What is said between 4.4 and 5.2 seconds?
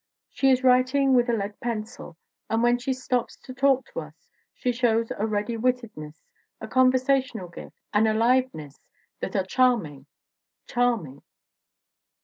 she shows